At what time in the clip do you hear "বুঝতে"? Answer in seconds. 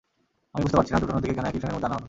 0.63-0.77